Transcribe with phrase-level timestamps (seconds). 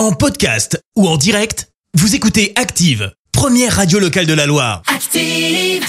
[0.00, 4.80] En podcast ou en direct, vous écoutez Active, première radio locale de la Loire.
[4.86, 5.84] Active.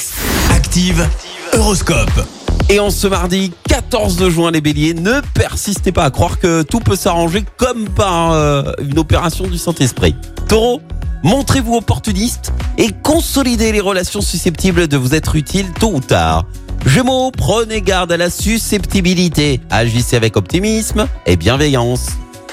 [0.54, 1.08] Active,
[1.54, 2.28] Horoscope.
[2.68, 6.82] Et en ce mardi 14 juin, les béliers, ne persistez pas à croire que tout
[6.82, 10.14] peut s'arranger comme par euh, une opération du Saint-Esprit.
[10.50, 10.82] Taureau,
[11.24, 16.44] montrez-vous opportuniste et consolidez les relations susceptibles de vous être utiles tôt ou tard.
[16.86, 19.62] Gémeaux, prenez garde à la susceptibilité.
[19.70, 22.08] Agissez avec optimisme et bienveillance.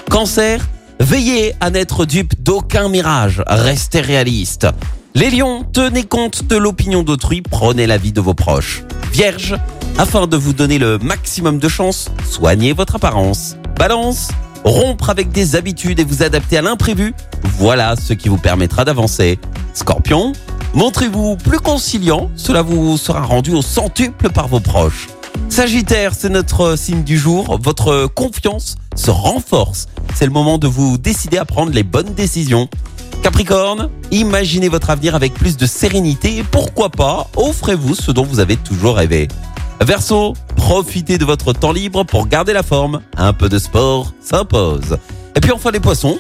[0.09, 0.65] Cancer,
[1.01, 3.43] veillez à n'être dupe d'aucun mirage.
[3.47, 4.67] Restez réaliste.
[5.15, 8.85] Les lions, tenez compte de l'opinion d'autrui, prenez l'avis de vos proches.
[9.13, 9.57] Vierge,
[9.99, 13.57] afin de vous donner le maximum de chance, soignez votre apparence.
[13.77, 14.29] Balance,
[14.65, 17.15] rompre avec des habitudes et vous adapter à l'imprévu,
[17.59, 19.39] voilà ce qui vous permettra d'avancer.
[19.75, 20.33] Scorpion,
[20.75, 25.09] montrez-vous plus conciliant, cela vous sera rendu au centuple par vos proches.
[25.49, 29.89] Sagittaire, c'est notre signe du jour, votre confiance se renforce.
[30.19, 32.69] C'est le moment de vous décider à prendre les bonnes décisions.
[33.23, 38.41] Capricorne, imaginez votre avenir avec plus de sérénité et pourquoi pas, offrez-vous ce dont vous
[38.41, 39.29] avez toujours rêvé.
[39.81, 43.01] Verseau, profitez de votre temps libre pour garder la forme.
[43.17, 44.99] Un peu de sport s'impose.
[45.37, 46.19] Et puis enfin les poissons,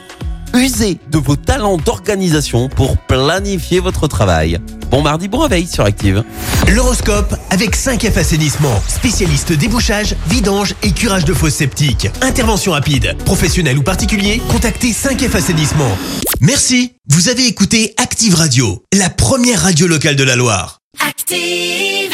[0.55, 4.59] usez de vos talents d'organisation pour planifier votre travail.
[4.91, 6.25] Bon mardi, bon réveil sur Active.
[6.69, 12.09] L'horoscope avec 5F Assainissement, spécialiste débouchage, vidange et curage de fosses septiques.
[12.23, 15.97] Intervention rapide, professionnel ou particulier, contactez 5F Assainissement.
[16.41, 20.79] Merci, vous avez écouté Active Radio, la première radio locale de la Loire.
[21.07, 22.08] Active.